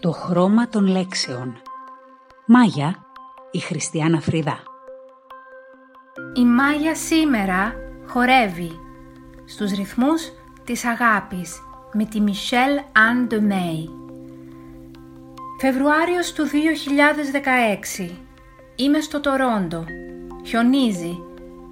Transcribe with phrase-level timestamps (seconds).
[0.00, 1.62] Το χρώμα των λέξεων
[2.46, 2.96] Μάγια,
[3.50, 4.58] η Χριστιανά Φρυδά
[6.34, 7.74] Η Μάγια σήμερα
[8.06, 8.70] χορεύει
[9.44, 10.32] στους ρυθμούς
[10.64, 11.62] της αγάπης
[11.92, 13.90] με τη Μισελ Αν Μέι.
[15.60, 16.44] Φεβρουάριος του
[18.06, 18.10] 2016
[18.76, 19.84] Είμαι στο Τορόντο.
[20.46, 21.18] Χιονίζει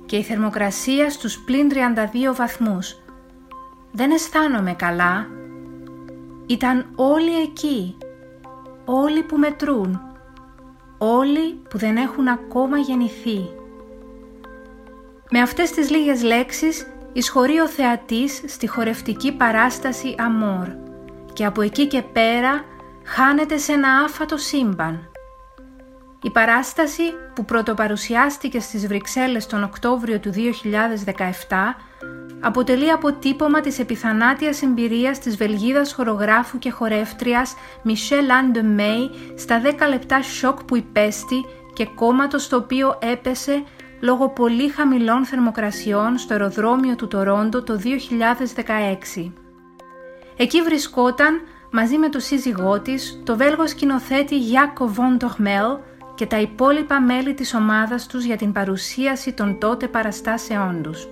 [0.06, 3.00] και η θερμοκρασία στους πλην 32 βαθμούς.
[3.92, 5.26] Δεν αισθάνομαι καλά.
[6.46, 7.96] Ήταν όλοι εκεί.
[8.90, 10.00] Όλοι που μετρούν.
[10.98, 13.50] Όλοι που δεν έχουν ακόμα γεννηθεί.
[15.30, 20.68] Με αυτές τις λίγες λέξεις εισχωρεί ο θεατής στη χορευτική παράσταση Αμόρ
[21.32, 22.64] και από εκεί και πέρα
[23.04, 25.10] χάνεται σε ένα άφατο σύμπαν.
[26.22, 27.02] Η παράσταση
[27.34, 30.40] που πρωτοπαρουσιάστηκε στις Βρυξέλλες τον Οκτώβριο του 2017
[32.40, 39.88] αποτελεί αποτύπωμα της επιθανάτιας εμπειρίας της Βελγίδας χορογράφου και χορεύτριας Michelle Anne May στα 10
[39.88, 43.62] λεπτά σοκ που υπέστη και κόμματο στο οποίο έπεσε
[44.00, 47.80] λόγω πολύ χαμηλών θερμοκρασιών στο αεροδρόμιο του Τορόντο το
[49.16, 49.32] 2016.
[50.36, 51.40] Εκεί βρισκόταν
[51.70, 55.16] μαζί με το σύζυγό της, το Βέλγο σκηνοθέτη Γιάκο Βον
[56.14, 61.08] και τα υπόλοιπα μέλη της ομάδας τους για την παρουσίαση των τότε παραστάσεών τους.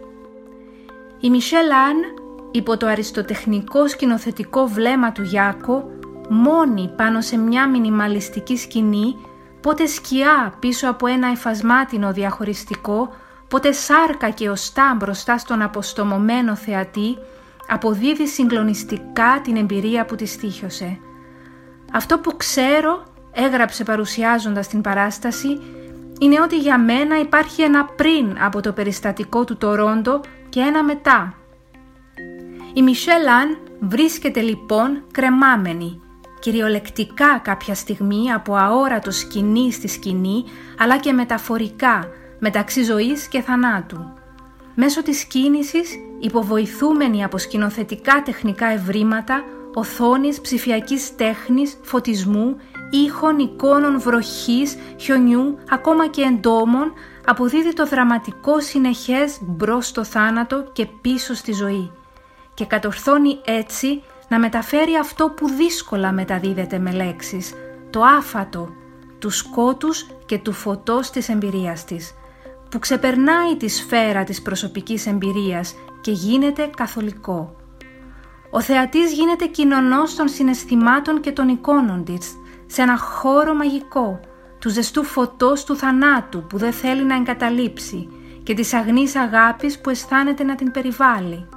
[1.26, 1.96] Η Μισελ Αν,
[2.50, 5.90] υπό το αριστοτεχνικό σκηνοθετικό βλέμμα του Γιάκο,
[6.28, 9.16] μόνη πάνω σε μια μινιμαλιστική σκηνή,
[9.60, 13.08] πότε σκιά πίσω από ένα εφασμάτινο διαχωριστικό,
[13.48, 17.18] πότε σάρκα και οστά μπροστά στον αποστομωμένο θεατή,
[17.68, 20.98] αποδίδει συγκλονιστικά την εμπειρία που τη στήχιωσε.
[21.92, 23.02] Αυτό που ξέρω
[23.32, 25.60] έγραψε παρουσιάζοντας την παράσταση
[26.18, 30.20] είναι ότι για μένα υπάρχει ένα πριν από το περιστατικό του Τορόντο
[30.56, 31.34] και ένα μετά.
[32.72, 36.00] Η Μισελ Αν βρίσκεται λοιπόν κρεμάμενη,
[36.40, 40.44] κυριολεκτικά κάποια στιγμή από αόρατο σκηνή στη σκηνή,
[40.78, 42.08] αλλά και μεταφορικά,
[42.38, 44.12] μεταξύ ζωής και θανάτου.
[44.74, 45.90] Μέσω της κίνησης,
[46.20, 49.44] υποβοηθούμενη από σκηνοθετικά τεχνικά ευρήματα,
[49.74, 52.56] οθόνης, ψηφιακής τέχνης, φωτισμού,
[52.90, 56.92] ήχων, εικόνων, βροχής, χιονιού, ακόμα και εντόμων,
[57.26, 61.90] αποδίδει το δραματικό συνεχές μπρος στο θάνατο και πίσω στη ζωή
[62.54, 67.52] και κατορθώνει έτσι να μεταφέρει αυτό που δύσκολα μεταδίδεται με λέξεις,
[67.90, 68.68] το άφατο,
[69.18, 72.14] του σκότους και του φωτός της εμπειρίας της,
[72.70, 77.56] που ξεπερνάει τη σφαίρα της προσωπικής εμπειρίας και γίνεται καθολικό.
[78.50, 82.34] Ο θεατής γίνεται κοινωνός των συναισθημάτων και των εικόνων της,
[82.66, 84.20] σε ένα χώρο μαγικό,
[84.66, 88.08] του ζεστού φωτός του θανάτου που δεν θέλει να εγκαταλείψει
[88.42, 91.48] και της αγνής αγάπης που αισθάνεται να την περιβάλλει.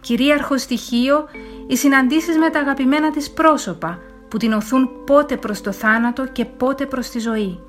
[0.00, 1.28] Κυρίαρχο στοιχείο,
[1.66, 3.98] οι συναντήσεις με τα αγαπημένα της πρόσωπα
[4.28, 7.60] που την οθούν πότε προς το θάνατο και πότε προς τη ζωή.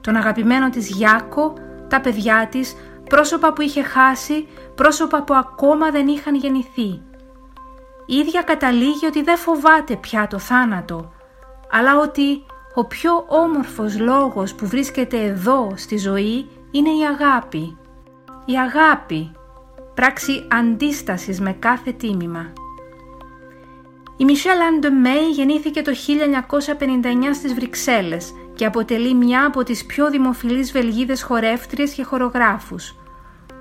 [0.00, 1.54] Τον αγαπημένο της Γιάκο,
[1.88, 2.76] τα παιδιά της,
[3.08, 7.02] πρόσωπα που είχε χάσει, πρόσωπα που ακόμα δεν είχαν γεννηθεί.
[8.06, 11.12] Η ίδια καταλήγει ότι δεν φοβάται πια το θάνατο,
[11.70, 12.44] αλλά ότι
[12.74, 17.76] ο πιο όμορφος λόγος που βρίσκεται εδώ στη ζωή είναι η αγάπη.
[18.44, 19.32] Η αγάπη,
[19.94, 22.52] πράξη αντίστασης με κάθε τίμημα.
[24.16, 24.58] Η Μισελ
[25.00, 31.92] Μέι γεννήθηκε το 1959 στις Βρυξέλλες και αποτελεί μια από τις πιο δημοφιλείς Βελγίδες χορεύτριες
[31.92, 32.94] και χορογράφους.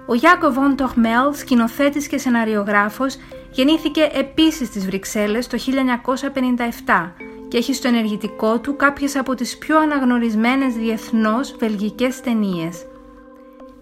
[0.06, 3.16] Ο Γιάκο Βον Τοχμέλ, σκηνοθέτης και σεναριογράφος,
[3.52, 7.14] γεννήθηκε επίσης στις Βρυξέλλες το 1957
[7.52, 12.86] και έχει στο ενεργητικό του κάποιες από τις πιο αναγνωρισμένες διεθνώς βελγικές ταινίες.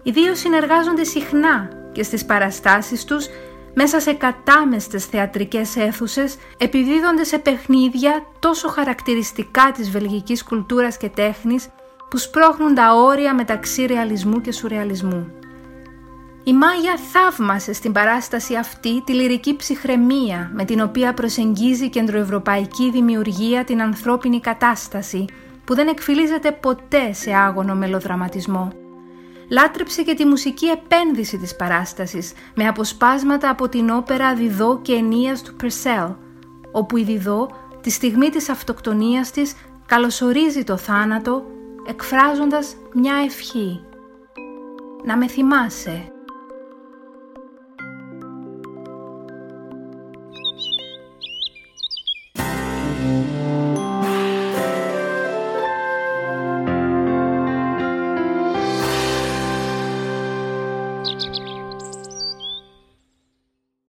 [0.02, 3.26] Οι δύο συνεργάζονται συχνά και στις παραστάσεις τους
[3.74, 11.68] μέσα σε κατάμεστες θεατρικές αίθουσες επιδίδονται σε παιχνίδια τόσο χαρακτηριστικά της βελγικής κουλτούρας και τέχνης
[12.10, 15.39] που σπρώχνουν τα όρια μεταξύ ρεαλισμού και σουρεαλισμού.
[16.44, 22.90] Η Μάγια θαύμασε στην παράσταση αυτή τη λυρική ψυχραιμία με την οποία προσεγγίζει η κεντροευρωπαϊκή
[22.90, 25.24] δημιουργία την ανθρώπινη κατάσταση
[25.64, 28.72] που δεν εκφυλίζεται ποτέ σε άγωνο μελοδραματισμό.
[29.50, 35.42] Λάτρεψε και τη μουσική επένδυση της παράστασης με αποσπάσματα από την όπερα Διδό και Ενίας
[35.42, 36.08] του Περσέλ,
[36.72, 37.50] όπου η Διδό
[37.80, 39.54] τη στιγμή της αυτοκτονίας της
[39.86, 41.44] καλωσορίζει το θάνατο
[41.86, 43.80] εκφράζοντας μια ευχή.
[45.04, 46.12] «Να με θυμάσαι,